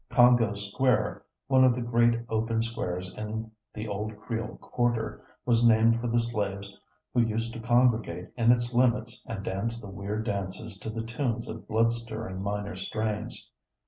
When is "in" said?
3.13-3.51, 8.35-8.51